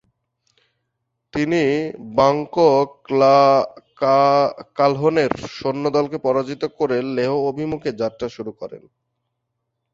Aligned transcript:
তিনি 1.33 1.61
বাঙ্কো 2.15 2.67
কাহ্লোনের 4.77 5.31
সৈন্যদলকে 5.55 6.17
পরাজিত 6.25 6.63
করে 6.79 6.97
লেহ 7.17 7.31
অভিমুখে 7.49 7.89
যাত্রা 8.01 8.27
শুরু 8.35 8.51
করেন। 8.61 8.83